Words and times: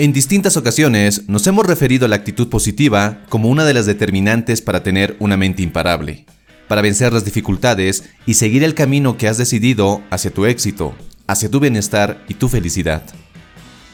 En 0.00 0.14
distintas 0.14 0.56
ocasiones 0.56 1.28
nos 1.28 1.46
hemos 1.46 1.66
referido 1.66 2.06
a 2.06 2.08
la 2.08 2.16
actitud 2.16 2.48
positiva 2.48 3.20
como 3.28 3.50
una 3.50 3.66
de 3.66 3.74
las 3.74 3.84
determinantes 3.84 4.62
para 4.62 4.82
tener 4.82 5.14
una 5.18 5.36
mente 5.36 5.62
imparable, 5.62 6.24
para 6.68 6.80
vencer 6.80 7.12
las 7.12 7.26
dificultades 7.26 8.04
y 8.24 8.32
seguir 8.32 8.64
el 8.64 8.72
camino 8.72 9.18
que 9.18 9.28
has 9.28 9.36
decidido 9.36 10.00
hacia 10.08 10.30
tu 10.30 10.46
éxito, 10.46 10.94
hacia 11.26 11.50
tu 11.50 11.60
bienestar 11.60 12.24
y 12.28 12.32
tu 12.32 12.48
felicidad. 12.48 13.02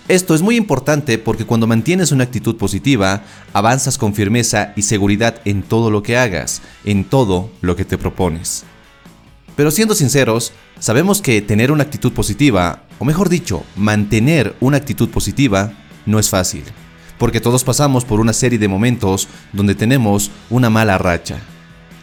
Esto 0.06 0.36
es 0.36 0.42
muy 0.42 0.54
importante 0.54 1.18
porque 1.18 1.44
cuando 1.44 1.66
mantienes 1.66 2.12
una 2.12 2.22
actitud 2.22 2.56
positiva, 2.56 3.24
avanzas 3.52 3.98
con 3.98 4.14
firmeza 4.14 4.74
y 4.76 4.82
seguridad 4.82 5.40
en 5.44 5.64
todo 5.64 5.90
lo 5.90 6.04
que 6.04 6.16
hagas, 6.16 6.62
en 6.84 7.02
todo 7.02 7.50
lo 7.62 7.74
que 7.74 7.84
te 7.84 7.98
propones. 7.98 8.62
Pero 9.56 9.72
siendo 9.72 9.96
sinceros, 9.96 10.52
sabemos 10.78 11.20
que 11.20 11.42
tener 11.42 11.72
una 11.72 11.82
actitud 11.82 12.12
positiva, 12.12 12.84
o 13.00 13.04
mejor 13.04 13.28
dicho, 13.28 13.64
mantener 13.74 14.54
una 14.60 14.76
actitud 14.76 15.08
positiva, 15.08 15.72
no 16.06 16.18
es 16.18 16.30
fácil, 16.30 16.64
porque 17.18 17.40
todos 17.40 17.64
pasamos 17.64 18.04
por 18.04 18.20
una 18.20 18.32
serie 18.32 18.58
de 18.58 18.68
momentos 18.68 19.28
donde 19.52 19.74
tenemos 19.74 20.30
una 20.48 20.70
mala 20.70 20.96
racha. 20.96 21.38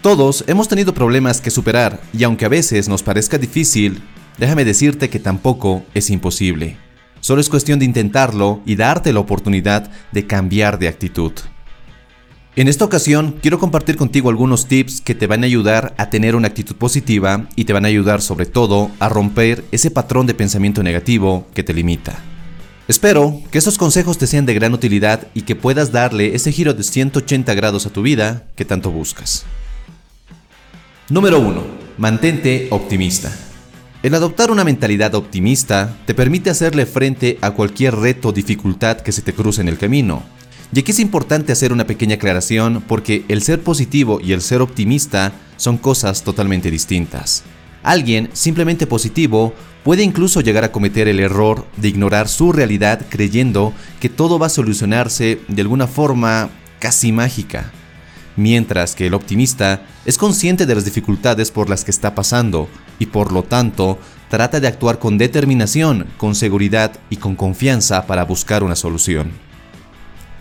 Todos 0.02 0.44
hemos 0.48 0.68
tenido 0.68 0.94
problemas 0.94 1.40
que 1.40 1.50
superar 1.50 2.02
y 2.12 2.24
aunque 2.24 2.46
a 2.46 2.50
veces 2.50 2.90
nos 2.90 3.04
parezca 3.04 3.38
difícil, 3.38 4.04
déjame 4.38 4.66
decirte 4.66 5.10
que 5.10 5.20
tampoco 5.20 5.84
es 5.94 6.10
imposible. 6.10 6.78
Solo 7.22 7.40
es 7.40 7.48
cuestión 7.48 7.80
de 7.80 7.86
intentarlo 7.86 8.62
y 8.66 8.76
darte 8.76 9.14
la 9.14 9.22
oportunidad 9.22 9.90
de 10.12 10.28
cambiar 10.28 10.78
de 10.78 10.90
actitud. 10.90 11.32
En 12.56 12.68
esta 12.68 12.86
ocasión 12.86 13.36
quiero 13.42 13.60
compartir 13.60 13.96
contigo 13.96 14.30
algunos 14.30 14.68
tips 14.68 15.00
que 15.00 15.16
te 15.16 15.26
van 15.26 15.44
a 15.44 15.46
ayudar 15.46 15.96
a 15.98 16.10
tener 16.10 16.36
una 16.36 16.50
actitud 16.50 16.76
positiva 16.76 17.48
y 17.56 17.64
te 17.64 17.74
van 17.74 17.86
a 17.86 17.88
ayudar 17.88 18.22
sobre 18.22 18.46
todo 18.46 18.92
a 19.00 19.10
romper 19.10 19.64
ese 19.72 19.90
patrón 19.90 20.28
de 20.28 20.34
pensamiento 20.34 20.84
negativo 20.84 21.48
que 21.56 21.64
te 21.64 21.74
limita. 21.74 22.33
Espero 22.86 23.42
que 23.50 23.60
estos 23.60 23.78
consejos 23.78 24.18
te 24.18 24.28
sean 24.28 24.46
de 24.46 24.54
gran 24.54 24.74
utilidad 24.74 25.28
y 25.34 25.44
que 25.44 25.56
puedas 25.56 25.94
darle 25.94 26.36
ese 26.36 26.52
giro 26.52 26.74
de 26.74 26.84
180 26.84 27.54
grados 27.54 27.86
a 27.86 27.90
tu 27.90 28.02
vida 28.02 28.44
que 28.56 28.66
tanto 28.66 28.92
buscas. 28.92 29.46
Número 31.08 31.40
1. 31.40 31.64
Mantente 31.98 32.68
optimista. 32.72 33.32
El 34.04 34.14
adoptar 34.16 34.52
una 34.52 34.66
mentalidad 34.66 35.16
optimista 35.16 35.96
te 36.06 36.14
permite 36.14 36.50
hacerle 36.50 36.86
frente 36.86 37.38
a 37.40 37.52
cualquier 37.52 37.96
reto 37.96 38.30
o 38.30 38.34
dificultad 38.34 38.98
que 38.98 39.14
se 39.14 39.22
te 39.22 39.34
cruce 39.34 39.62
en 39.62 39.70
el 39.70 39.78
camino. 39.78 40.22
Y 40.74 40.80
aquí 40.80 40.92
es 40.92 41.00
importante 41.00 41.54
hacer 41.54 41.72
una 41.72 41.88
pequeña 41.88 42.16
aclaración 42.16 42.84
porque 42.86 43.24
el 43.30 43.44
ser 43.44 43.62
positivo 43.62 44.20
y 44.22 44.34
el 44.34 44.42
ser 44.42 44.62
optimista 44.62 45.32
son 45.56 45.78
cosas 45.78 46.24
totalmente 46.24 46.70
distintas. 46.70 47.44
Alguien 47.84 48.30
simplemente 48.34 48.88
positivo 48.88 49.54
puede 49.84 50.04
incluso 50.04 50.40
llegar 50.42 50.64
a 50.64 50.72
cometer 50.72 51.10
el 51.10 51.20
error 51.20 51.68
de 51.78 51.90
ignorar 51.90 52.30
su 52.30 52.54
realidad 52.54 53.06
creyendo 53.10 53.74
que 54.00 54.10
todo 54.10 54.40
va 54.40 54.48
a 54.48 54.50
solucionarse 54.50 55.42
de 55.50 55.62
alguna 55.62 55.88
forma 55.88 56.50
casi 56.80 57.12
mágica. 57.12 57.72
Mientras 58.36 58.96
que 58.96 59.08
el 59.08 59.14
optimista 59.14 59.86
es 60.06 60.18
consciente 60.18 60.66
de 60.66 60.76
las 60.76 60.86
dificultades 60.86 61.52
por 61.52 61.70
las 61.70 61.84
que 61.84 61.92
está 61.92 62.16
pasando 62.16 62.68
y 63.00 63.08
por 63.08 63.32
lo 63.32 63.44
tanto 63.44 64.00
trata 64.30 64.60
de 64.60 64.68
actuar 64.68 64.98
con 64.98 65.18
determinación, 65.18 66.08
con 66.18 66.34
seguridad 66.34 66.94
y 67.10 67.18
con 67.18 67.36
confianza 67.36 68.08
para 68.08 68.24
buscar 68.24 68.64
una 68.64 68.76
solución. 68.76 69.32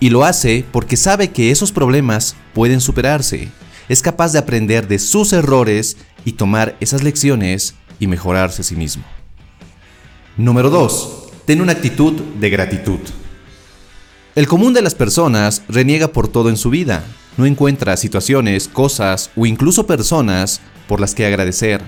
Y 0.01 0.11
lo 0.11 0.25
hace 0.25 0.65
porque 0.73 0.97
sabe 0.97 1.31
que 1.31 1.51
esos 1.51 1.73
problemas 1.73 2.35
pueden 2.55 2.81
superarse. 2.81 3.51
Es 3.93 4.01
capaz 4.01 4.33
de 4.33 4.39
aprender 4.39 4.89
de 4.89 4.99
sus 4.99 5.35
errores 5.35 5.99
y 6.25 6.33
tomar 6.33 6.79
esas 6.81 7.03
lecciones 7.03 7.75
y 8.01 8.07
mejorarse 8.07 8.63
a 8.63 8.65
sí 8.65 8.75
mismo. 8.75 9.05
Número 10.39 10.71
2. 10.71 11.29
Ten 11.45 11.61
una 11.61 11.73
actitud 11.73 12.15
de 12.15 12.49
gratitud. 12.49 13.01
El 14.35 14.47
común 14.47 14.73
de 14.73 14.81
las 14.81 14.95
personas 14.95 15.61
reniega 15.69 16.09
por 16.09 16.29
todo 16.29 16.49
en 16.49 16.57
su 16.57 16.71
vida. 16.71 17.05
No 17.37 17.45
encuentra 17.45 17.99
situaciones, 17.99 18.67
cosas 18.67 19.29
o 19.37 19.45
incluso 19.45 19.87
personas 19.87 20.63
por 20.89 20.99
las 20.99 21.15
que 21.15 21.27
agradecer, 21.27 21.83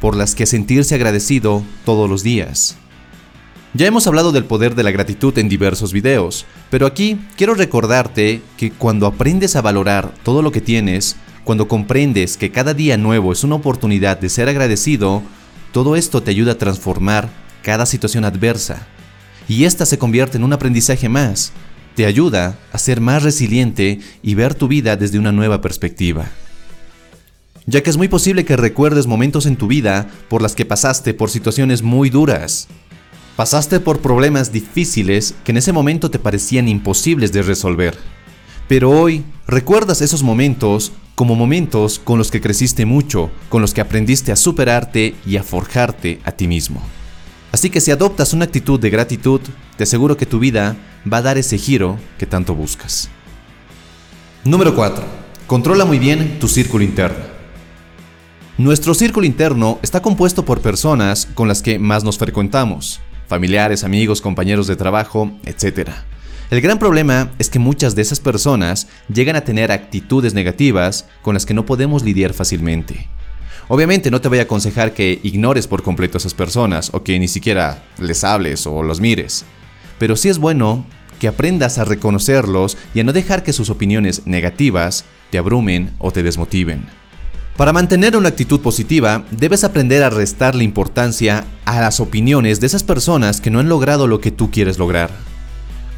por 0.00 0.14
las 0.14 0.36
que 0.36 0.46
sentirse 0.46 0.94
agradecido 0.94 1.64
todos 1.84 2.08
los 2.08 2.22
días. 2.22 2.76
Ya 3.74 3.88
hemos 3.88 4.06
hablado 4.06 4.30
del 4.30 4.44
poder 4.44 4.76
de 4.76 4.84
la 4.84 4.92
gratitud 4.92 5.36
en 5.36 5.48
diversos 5.48 5.92
videos, 5.92 6.46
pero 6.70 6.86
aquí 6.86 7.18
quiero 7.36 7.54
recordarte 7.54 8.42
que 8.56 8.70
cuando 8.70 9.08
aprendes 9.08 9.56
a 9.56 9.60
valorar 9.60 10.14
todo 10.22 10.40
lo 10.40 10.52
que 10.52 10.60
tienes, 10.60 11.16
cuando 11.48 11.66
comprendes 11.66 12.36
que 12.36 12.50
cada 12.50 12.74
día 12.74 12.98
nuevo 12.98 13.32
es 13.32 13.42
una 13.42 13.54
oportunidad 13.54 14.20
de 14.20 14.28
ser 14.28 14.50
agradecido, 14.50 15.22
todo 15.72 15.96
esto 15.96 16.22
te 16.22 16.30
ayuda 16.30 16.52
a 16.52 16.58
transformar 16.58 17.30
cada 17.62 17.86
situación 17.86 18.26
adversa. 18.26 18.86
Y 19.48 19.64
esta 19.64 19.86
se 19.86 19.96
convierte 19.96 20.36
en 20.36 20.44
un 20.44 20.52
aprendizaje 20.52 21.08
más. 21.08 21.52
Te 21.94 22.04
ayuda 22.04 22.58
a 22.70 22.76
ser 22.76 23.00
más 23.00 23.22
resiliente 23.22 23.98
y 24.22 24.34
ver 24.34 24.54
tu 24.54 24.68
vida 24.68 24.96
desde 24.96 25.18
una 25.18 25.32
nueva 25.32 25.62
perspectiva. 25.62 26.28
Ya 27.64 27.82
que 27.82 27.88
es 27.88 27.96
muy 27.96 28.08
posible 28.08 28.44
que 28.44 28.58
recuerdes 28.58 29.06
momentos 29.06 29.46
en 29.46 29.56
tu 29.56 29.68
vida 29.68 30.06
por 30.28 30.42
las 30.42 30.54
que 30.54 30.66
pasaste 30.66 31.14
por 31.14 31.30
situaciones 31.30 31.80
muy 31.80 32.10
duras. 32.10 32.68
Pasaste 33.36 33.80
por 33.80 34.00
problemas 34.00 34.52
difíciles 34.52 35.34
que 35.44 35.52
en 35.52 35.56
ese 35.56 35.72
momento 35.72 36.10
te 36.10 36.18
parecían 36.18 36.68
imposibles 36.68 37.32
de 37.32 37.40
resolver. 37.40 37.96
Pero 38.68 38.90
hoy 38.90 39.24
recuerdas 39.46 40.02
esos 40.02 40.22
momentos 40.22 40.92
como 41.18 41.34
momentos 41.34 41.98
con 41.98 42.16
los 42.16 42.30
que 42.30 42.40
creciste 42.40 42.86
mucho, 42.86 43.32
con 43.48 43.60
los 43.60 43.74
que 43.74 43.80
aprendiste 43.80 44.30
a 44.30 44.36
superarte 44.36 45.16
y 45.26 45.36
a 45.36 45.42
forjarte 45.42 46.20
a 46.22 46.30
ti 46.30 46.46
mismo. 46.46 46.80
Así 47.50 47.70
que 47.70 47.80
si 47.80 47.90
adoptas 47.90 48.34
una 48.34 48.44
actitud 48.44 48.78
de 48.78 48.88
gratitud, 48.88 49.40
te 49.76 49.82
aseguro 49.82 50.16
que 50.16 50.26
tu 50.26 50.38
vida 50.38 50.76
va 51.12 51.16
a 51.16 51.22
dar 51.22 51.36
ese 51.36 51.58
giro 51.58 51.98
que 52.18 52.26
tanto 52.26 52.54
buscas. 52.54 53.08
Número 54.44 54.76
4. 54.76 55.04
Controla 55.48 55.84
muy 55.84 55.98
bien 55.98 56.38
tu 56.38 56.46
círculo 56.46 56.84
interno. 56.84 57.24
Nuestro 58.56 58.94
círculo 58.94 59.26
interno 59.26 59.80
está 59.82 60.00
compuesto 60.00 60.44
por 60.44 60.60
personas 60.60 61.26
con 61.34 61.48
las 61.48 61.62
que 61.62 61.80
más 61.80 62.04
nos 62.04 62.16
frecuentamos, 62.16 63.00
familiares, 63.26 63.82
amigos, 63.82 64.20
compañeros 64.20 64.68
de 64.68 64.76
trabajo, 64.76 65.32
etc. 65.46 65.90
El 66.50 66.62
gran 66.62 66.78
problema 66.78 67.30
es 67.38 67.50
que 67.50 67.58
muchas 67.58 67.94
de 67.94 68.00
esas 68.00 68.20
personas 68.20 68.86
llegan 69.12 69.36
a 69.36 69.42
tener 69.42 69.70
actitudes 69.70 70.32
negativas 70.32 71.04
con 71.20 71.34
las 71.34 71.44
que 71.44 71.52
no 71.52 71.66
podemos 71.66 72.04
lidiar 72.04 72.32
fácilmente. 72.32 73.06
Obviamente 73.68 74.10
no 74.10 74.22
te 74.22 74.28
voy 74.28 74.38
a 74.38 74.44
aconsejar 74.44 74.94
que 74.94 75.20
ignores 75.22 75.66
por 75.66 75.82
completo 75.82 76.16
a 76.16 76.20
esas 76.20 76.32
personas 76.32 76.88
o 76.94 77.02
que 77.02 77.18
ni 77.18 77.28
siquiera 77.28 77.84
les 77.98 78.24
hables 78.24 78.66
o 78.66 78.82
los 78.82 78.98
mires, 78.98 79.44
pero 79.98 80.16
sí 80.16 80.30
es 80.30 80.38
bueno 80.38 80.86
que 81.20 81.28
aprendas 81.28 81.76
a 81.76 81.84
reconocerlos 81.84 82.78
y 82.94 83.00
a 83.00 83.04
no 83.04 83.12
dejar 83.12 83.42
que 83.42 83.52
sus 83.52 83.68
opiniones 83.68 84.26
negativas 84.26 85.04
te 85.30 85.36
abrumen 85.36 85.94
o 85.98 86.12
te 86.12 86.22
desmotiven. 86.22 86.86
Para 87.58 87.74
mantener 87.74 88.16
una 88.16 88.30
actitud 88.30 88.60
positiva, 88.60 89.26
debes 89.32 89.64
aprender 89.64 90.02
a 90.02 90.08
restarle 90.08 90.64
importancia 90.64 91.44
a 91.66 91.78
las 91.80 92.00
opiniones 92.00 92.60
de 92.60 92.68
esas 92.68 92.84
personas 92.84 93.42
que 93.42 93.50
no 93.50 93.58
han 93.58 93.68
logrado 93.68 94.06
lo 94.06 94.22
que 94.22 94.30
tú 94.30 94.50
quieres 94.50 94.78
lograr. 94.78 95.27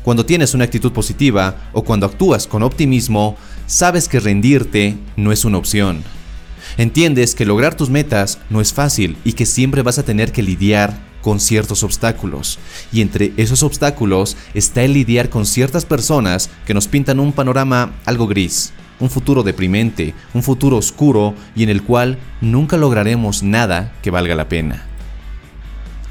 Cuando 0.02 0.24
tienes 0.24 0.54
una 0.54 0.64
actitud 0.64 0.92
positiva 0.92 1.56
o 1.72 1.84
cuando 1.84 2.06
actúas 2.06 2.46
con 2.46 2.62
optimismo, 2.62 3.36
sabes 3.66 4.08
que 4.08 4.20
rendirte 4.20 4.96
no 5.16 5.30
es 5.30 5.44
una 5.44 5.58
opción. 5.58 6.02
Entiendes 6.78 7.34
que 7.34 7.44
lograr 7.44 7.74
tus 7.74 7.90
metas 7.90 8.38
no 8.48 8.60
es 8.60 8.72
fácil 8.72 9.16
y 9.24 9.34
que 9.34 9.44
siempre 9.44 9.82
vas 9.82 9.98
a 9.98 10.02
tener 10.02 10.32
que 10.32 10.42
lidiar 10.42 10.98
con 11.20 11.38
ciertos 11.38 11.82
obstáculos. 11.82 12.58
Y 12.92 13.02
entre 13.02 13.32
esos 13.36 13.62
obstáculos 13.62 14.36
está 14.54 14.82
el 14.82 14.94
lidiar 14.94 15.28
con 15.28 15.44
ciertas 15.44 15.84
personas 15.84 16.48
que 16.66 16.74
nos 16.74 16.88
pintan 16.88 17.20
un 17.20 17.32
panorama 17.32 17.92
algo 18.06 18.26
gris, 18.26 18.72
un 19.00 19.10
futuro 19.10 19.42
deprimente, 19.42 20.14
un 20.32 20.42
futuro 20.42 20.78
oscuro 20.78 21.34
y 21.54 21.62
en 21.62 21.68
el 21.68 21.82
cual 21.82 22.18
nunca 22.40 22.78
lograremos 22.78 23.42
nada 23.42 23.92
que 24.02 24.10
valga 24.10 24.34
la 24.34 24.48
pena. 24.48 24.89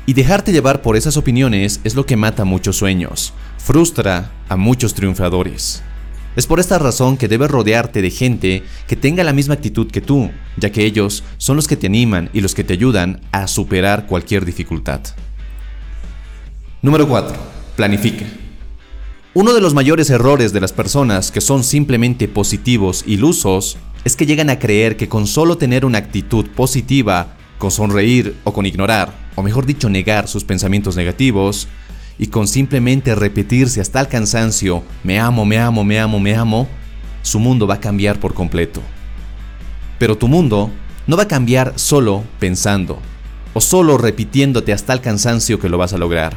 Y 0.09 0.13
dejarte 0.13 0.51
llevar 0.51 0.81
por 0.81 0.97
esas 0.97 1.17
opiniones 1.17 1.81
es 1.83 1.93
lo 1.93 2.07
que 2.07 2.17
mata 2.17 2.43
muchos 2.43 2.77
sueños, 2.77 3.31
frustra 3.59 4.31
a 4.49 4.55
muchos 4.55 4.95
triunfadores. 4.95 5.83
Es 6.35 6.47
por 6.47 6.59
esta 6.59 6.79
razón 6.79 7.15
que 7.15 7.27
debes 7.27 7.51
rodearte 7.51 8.01
de 8.01 8.09
gente 8.09 8.63
que 8.87 8.95
tenga 8.95 9.23
la 9.23 9.33
misma 9.33 9.53
actitud 9.53 9.91
que 9.91 10.01
tú, 10.01 10.31
ya 10.57 10.71
que 10.71 10.83
ellos 10.83 11.23
son 11.37 11.57
los 11.57 11.67
que 11.67 11.75
te 11.75 11.85
animan 11.85 12.31
y 12.33 12.41
los 12.41 12.55
que 12.55 12.63
te 12.63 12.73
ayudan 12.73 13.21
a 13.31 13.45
superar 13.45 14.07
cualquier 14.07 14.45
dificultad. 14.45 15.01
Número 16.81 17.07
4. 17.07 17.37
Planifica. 17.75 18.25
Uno 19.35 19.53
de 19.53 19.61
los 19.61 19.75
mayores 19.75 20.09
errores 20.09 20.53
de 20.53 20.59
las 20.59 20.73
personas 20.73 21.29
que 21.29 21.39
son 21.39 21.63
simplemente 21.63 22.27
positivos 22.27 23.03
ilusos 23.05 23.77
es 24.05 24.15
que 24.15 24.25
llegan 24.25 24.49
a 24.49 24.57
creer 24.57 24.97
que 24.97 25.07
con 25.07 25.27
solo 25.27 25.59
tener 25.59 25.85
una 25.85 25.99
actitud 25.99 26.47
positiva, 26.47 27.35
con 27.59 27.69
sonreír 27.69 28.37
o 28.43 28.53
con 28.53 28.65
ignorar, 28.65 29.18
o 29.35 29.43
mejor 29.43 29.65
dicho 29.65 29.89
negar 29.89 30.27
sus 30.27 30.43
pensamientos 30.43 30.95
negativos, 30.95 31.67
y 32.17 32.27
con 32.27 32.47
simplemente 32.47 33.15
repetirse 33.15 33.79
hasta 33.79 34.01
el 34.01 34.07
cansancio, 34.07 34.83
me 35.03 35.19
amo, 35.19 35.45
me 35.45 35.57
amo, 35.57 35.83
me 35.83 35.99
amo, 35.99 36.19
me 36.19 36.35
amo, 36.35 36.67
su 37.21 37.39
mundo 37.39 37.65
va 37.65 37.75
a 37.75 37.79
cambiar 37.79 38.19
por 38.19 38.33
completo. 38.33 38.81
Pero 39.97 40.17
tu 40.17 40.27
mundo 40.27 40.69
no 41.07 41.17
va 41.17 41.23
a 41.23 41.27
cambiar 41.27 41.73
solo 41.77 42.23
pensando, 42.39 42.99
o 43.53 43.61
solo 43.61 43.97
repitiéndote 43.97 44.73
hasta 44.73 44.93
el 44.93 45.01
cansancio 45.01 45.59
que 45.59 45.69
lo 45.69 45.77
vas 45.77 45.93
a 45.93 45.97
lograr. 45.97 46.35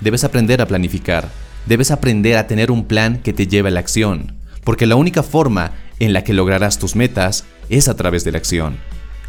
Debes 0.00 0.24
aprender 0.24 0.62
a 0.62 0.66
planificar, 0.66 1.28
Debes 1.66 1.90
aprender 1.90 2.36
a 2.36 2.46
tener 2.46 2.70
un 2.70 2.84
plan 2.84 3.18
que 3.18 3.32
te 3.32 3.46
lleve 3.46 3.68
a 3.68 3.72
la 3.72 3.80
acción, 3.80 4.34
porque 4.64 4.86
la 4.86 4.96
única 4.96 5.22
forma 5.22 5.72
en 5.98 6.12
la 6.12 6.24
que 6.24 6.32
lograrás 6.32 6.78
tus 6.78 6.96
metas 6.96 7.44
es 7.68 7.88
a 7.88 7.94
través 7.94 8.24
de 8.24 8.32
la 8.32 8.38
acción. 8.38 8.78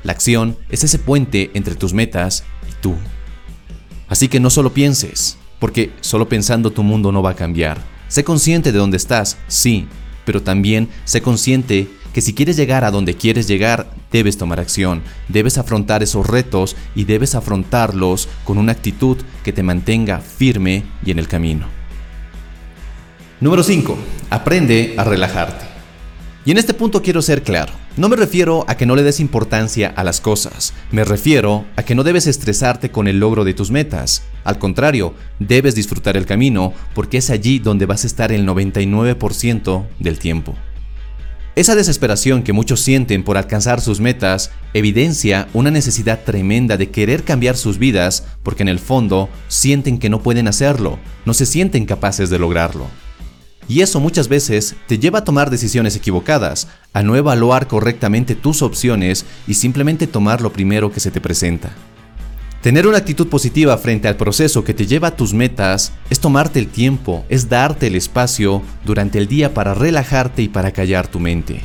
La 0.03 0.13
acción 0.13 0.57
es 0.69 0.83
ese 0.83 0.97
puente 0.97 1.51
entre 1.53 1.75
tus 1.75 1.93
metas 1.93 2.43
tú. 2.81 2.95
Así 4.09 4.27
que 4.27 4.39
no 4.39 4.49
solo 4.49 4.73
pienses, 4.73 5.37
porque 5.59 5.91
solo 6.01 6.27
pensando 6.27 6.71
tu 6.71 6.83
mundo 6.83 7.11
no 7.11 7.21
va 7.21 7.31
a 7.31 7.35
cambiar. 7.35 7.81
Sé 8.07 8.23
consciente 8.23 8.71
de 8.71 8.79
dónde 8.79 8.97
estás, 8.97 9.37
sí, 9.47 9.87
pero 10.25 10.41
también 10.41 10.89
sé 11.05 11.21
consciente 11.21 11.87
que 12.13 12.21
si 12.21 12.33
quieres 12.33 12.57
llegar 12.57 12.83
a 12.83 12.91
donde 12.91 13.15
quieres 13.15 13.47
llegar, 13.47 13.89
debes 14.11 14.37
tomar 14.37 14.59
acción, 14.59 15.01
debes 15.29 15.57
afrontar 15.57 16.03
esos 16.03 16.27
retos 16.27 16.75
y 16.93 17.05
debes 17.05 17.35
afrontarlos 17.35 18.27
con 18.43 18.57
una 18.57 18.73
actitud 18.73 19.17
que 19.43 19.53
te 19.53 19.63
mantenga 19.63 20.19
firme 20.19 20.83
y 21.05 21.11
en 21.11 21.19
el 21.19 21.27
camino. 21.27 21.67
Número 23.39 23.63
5. 23.63 23.97
Aprende 24.29 24.93
a 24.97 25.03
relajarte. 25.03 25.65
Y 26.45 26.51
en 26.51 26.57
este 26.57 26.73
punto 26.73 27.01
quiero 27.01 27.21
ser 27.21 27.43
claro. 27.43 27.73
No 27.97 28.07
me 28.07 28.15
refiero 28.15 28.63
a 28.69 28.77
que 28.77 28.85
no 28.85 28.95
le 28.95 29.03
des 29.03 29.19
importancia 29.19 29.89
a 29.89 30.05
las 30.05 30.21
cosas, 30.21 30.73
me 30.91 31.03
refiero 31.03 31.65
a 31.75 31.83
que 31.83 31.93
no 31.93 32.03
debes 32.03 32.25
estresarte 32.25 32.89
con 32.89 33.09
el 33.09 33.19
logro 33.19 33.43
de 33.43 33.53
tus 33.53 33.69
metas. 33.69 34.23
Al 34.45 34.57
contrario, 34.59 35.13
debes 35.39 35.75
disfrutar 35.75 36.15
el 36.15 36.25
camino 36.25 36.71
porque 36.95 37.17
es 37.17 37.29
allí 37.29 37.59
donde 37.59 37.85
vas 37.85 38.05
a 38.05 38.07
estar 38.07 38.31
el 38.31 38.47
99% 38.47 39.87
del 39.99 40.19
tiempo. 40.19 40.55
Esa 41.57 41.75
desesperación 41.75 42.43
que 42.43 42.53
muchos 42.53 42.79
sienten 42.79 43.23
por 43.25 43.37
alcanzar 43.37 43.81
sus 43.81 43.99
metas 43.99 44.51
evidencia 44.73 45.49
una 45.53 45.69
necesidad 45.69 46.23
tremenda 46.23 46.77
de 46.77 46.91
querer 46.91 47.25
cambiar 47.25 47.57
sus 47.57 47.77
vidas 47.77 48.25
porque 48.41 48.63
en 48.63 48.69
el 48.69 48.79
fondo 48.79 49.27
sienten 49.49 49.99
que 49.99 50.09
no 50.09 50.23
pueden 50.23 50.47
hacerlo, 50.47 50.97
no 51.25 51.33
se 51.33 51.45
sienten 51.45 51.85
capaces 51.85 52.29
de 52.29 52.39
lograrlo. 52.39 52.87
Y 53.67 53.81
eso 53.81 53.99
muchas 53.99 54.27
veces 54.27 54.75
te 54.87 54.99
lleva 54.99 55.19
a 55.19 55.23
tomar 55.23 55.49
decisiones 55.49 55.95
equivocadas, 55.95 56.67
a 56.93 57.03
no 57.03 57.15
evaluar 57.15 57.67
correctamente 57.67 58.35
tus 58.35 58.61
opciones 58.61 59.25
y 59.47 59.53
simplemente 59.53 60.07
tomar 60.07 60.41
lo 60.41 60.51
primero 60.51 60.91
que 60.91 60.99
se 60.99 61.11
te 61.11 61.21
presenta. 61.21 61.71
Tener 62.61 62.85
una 62.85 62.99
actitud 62.99 63.27
positiva 63.27 63.75
frente 63.79 64.07
al 64.07 64.17
proceso 64.17 64.63
que 64.63 64.75
te 64.75 64.85
lleva 64.85 65.07
a 65.07 65.15
tus 65.15 65.33
metas 65.33 65.93
es 66.11 66.19
tomarte 66.19 66.59
el 66.59 66.67
tiempo, 66.67 67.25
es 67.27 67.49
darte 67.49 67.87
el 67.87 67.95
espacio 67.95 68.61
durante 68.85 69.17
el 69.17 69.27
día 69.27 69.53
para 69.55 69.73
relajarte 69.73 70.43
y 70.43 70.47
para 70.47 70.71
callar 70.71 71.07
tu 71.07 71.19
mente. 71.19 71.61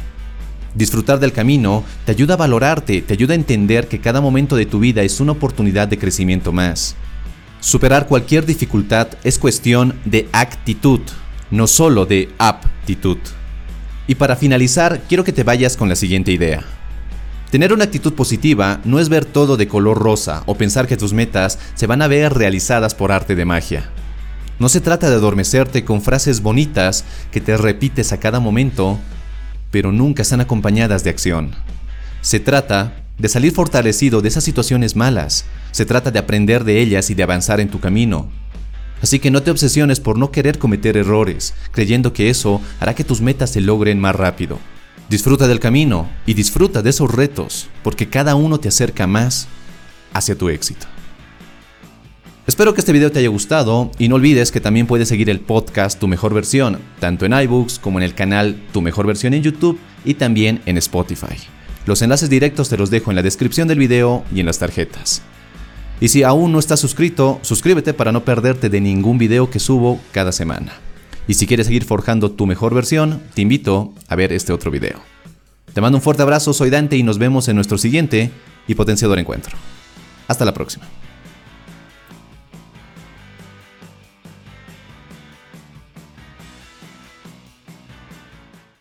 Disfrutar 0.74 1.18
del 1.18 1.32
camino 1.32 1.84
te 2.06 2.12
ayuda 2.12 2.34
a 2.34 2.38
valorarte, 2.38 3.02
te 3.02 3.12
ayuda 3.12 3.32
a 3.32 3.36
entender 3.36 3.88
que 3.88 4.00
cada 4.00 4.22
momento 4.22 4.56
de 4.56 4.64
tu 4.64 4.78
vida 4.78 5.02
es 5.02 5.20
una 5.20 5.32
oportunidad 5.32 5.88
de 5.88 5.98
crecimiento 5.98 6.50
más. 6.50 6.96
Superar 7.60 8.06
cualquier 8.06 8.46
dificultad 8.46 9.08
es 9.22 9.38
cuestión 9.38 9.98
de 10.04 10.28
actitud, 10.32 11.00
no 11.50 11.66
solo 11.66 12.06
de 12.06 12.28
aptitud. 12.38 13.18
Y 14.06 14.14
para 14.14 14.36
finalizar, 14.36 15.02
quiero 15.08 15.24
que 15.24 15.32
te 15.32 15.42
vayas 15.42 15.76
con 15.76 15.88
la 15.88 15.96
siguiente 15.96 16.32
idea. 16.32 16.64
Tener 17.50 17.72
una 17.72 17.84
actitud 17.84 18.14
positiva 18.14 18.80
no 18.84 18.98
es 18.98 19.08
ver 19.08 19.24
todo 19.24 19.56
de 19.56 19.68
color 19.68 19.98
rosa 19.98 20.42
o 20.46 20.56
pensar 20.56 20.86
que 20.86 20.96
tus 20.96 21.12
metas 21.12 21.58
se 21.74 21.86
van 21.86 22.02
a 22.02 22.08
ver 22.08 22.34
realizadas 22.34 22.94
por 22.94 23.12
arte 23.12 23.34
de 23.34 23.44
magia. 23.44 23.88
No 24.58 24.68
se 24.68 24.80
trata 24.80 25.08
de 25.08 25.16
adormecerte 25.16 25.84
con 25.84 26.02
frases 26.02 26.42
bonitas 26.42 27.04
que 27.30 27.40
te 27.40 27.56
repites 27.56 28.12
a 28.12 28.18
cada 28.18 28.40
momento, 28.40 28.98
pero 29.70 29.92
nunca 29.92 30.22
están 30.22 30.40
acompañadas 30.40 31.04
de 31.04 31.10
acción. 31.10 31.52
Se 32.20 32.40
trata 32.40 32.94
de 33.18 33.28
salir 33.28 33.52
fortalecido 33.52 34.22
de 34.22 34.28
esas 34.28 34.44
situaciones 34.44 34.96
malas, 34.96 35.44
se 35.70 35.86
trata 35.86 36.10
de 36.10 36.18
aprender 36.18 36.64
de 36.64 36.80
ellas 36.80 37.10
y 37.10 37.14
de 37.14 37.22
avanzar 37.22 37.60
en 37.60 37.68
tu 37.68 37.80
camino. 37.80 38.28
Así 39.02 39.18
que 39.18 39.30
no 39.30 39.42
te 39.42 39.50
obsesiones 39.50 40.00
por 40.00 40.18
no 40.18 40.30
querer 40.30 40.58
cometer 40.58 40.96
errores, 40.96 41.54
creyendo 41.70 42.12
que 42.12 42.30
eso 42.30 42.60
hará 42.80 42.94
que 42.94 43.04
tus 43.04 43.20
metas 43.20 43.50
se 43.50 43.60
logren 43.60 44.00
más 44.00 44.14
rápido. 44.14 44.58
Disfruta 45.08 45.46
del 45.46 45.60
camino 45.60 46.08
y 46.26 46.34
disfruta 46.34 46.82
de 46.82 46.90
esos 46.90 47.14
retos, 47.14 47.68
porque 47.82 48.08
cada 48.08 48.34
uno 48.34 48.58
te 48.58 48.68
acerca 48.68 49.06
más 49.06 49.46
hacia 50.12 50.36
tu 50.36 50.48
éxito. 50.48 50.86
Espero 52.46 52.74
que 52.74 52.80
este 52.80 52.92
video 52.92 53.10
te 53.10 53.18
haya 53.18 53.28
gustado 53.28 53.90
y 53.98 54.08
no 54.08 54.14
olvides 54.14 54.52
que 54.52 54.60
también 54.60 54.86
puedes 54.86 55.08
seguir 55.08 55.30
el 55.30 55.40
podcast 55.40 55.98
Tu 55.98 56.06
Mejor 56.06 56.32
Versión, 56.32 56.78
tanto 57.00 57.26
en 57.26 57.32
iBooks 57.32 57.78
como 57.80 57.98
en 57.98 58.04
el 58.04 58.14
canal 58.14 58.62
Tu 58.72 58.82
Mejor 58.82 59.06
Versión 59.06 59.34
en 59.34 59.42
YouTube 59.42 59.80
y 60.04 60.14
también 60.14 60.62
en 60.64 60.78
Spotify. 60.78 61.36
Los 61.86 62.02
enlaces 62.02 62.30
directos 62.30 62.68
te 62.68 62.76
los 62.76 62.90
dejo 62.90 63.10
en 63.10 63.16
la 63.16 63.22
descripción 63.22 63.68
del 63.68 63.78
video 63.78 64.24
y 64.32 64.40
en 64.40 64.46
las 64.46 64.58
tarjetas. 64.58 65.22
Y 66.00 66.08
si 66.08 66.22
aún 66.22 66.52
no 66.52 66.58
estás 66.58 66.80
suscrito, 66.80 67.38
suscríbete 67.42 67.94
para 67.94 68.12
no 68.12 68.24
perderte 68.24 68.68
de 68.68 68.80
ningún 68.80 69.16
video 69.16 69.50
que 69.50 69.58
subo 69.58 69.98
cada 70.12 70.30
semana. 70.30 70.72
Y 71.26 71.34
si 71.34 71.46
quieres 71.46 71.66
seguir 71.66 71.84
forjando 71.84 72.30
tu 72.30 72.46
mejor 72.46 72.74
versión, 72.74 73.22
te 73.34 73.42
invito 73.42 73.94
a 74.08 74.14
ver 74.14 74.32
este 74.32 74.52
otro 74.52 74.70
video. 74.70 75.00
Te 75.72 75.80
mando 75.80 75.98
un 75.98 76.02
fuerte 76.02 76.22
abrazo, 76.22 76.52
soy 76.52 76.70
Dante 76.70 76.96
y 76.96 77.02
nos 77.02 77.18
vemos 77.18 77.48
en 77.48 77.56
nuestro 77.56 77.78
siguiente 77.78 78.30
y 78.68 78.74
potenciador 78.74 79.18
encuentro. 79.18 79.56
Hasta 80.28 80.44
la 80.44 80.54
próxima. 80.54 80.86